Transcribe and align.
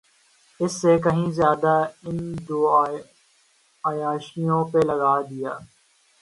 اس 0.59 0.81
سے 0.81 0.97
کہیں 0.99 1.31
زیادہ 1.31 1.73
ان 2.03 2.17
دو 2.49 2.59
عیاشیوں 3.83 4.63
پہ 4.71 4.79
لگا 4.85 5.21
دیا 5.21 5.29
گیا۔ 5.29 5.53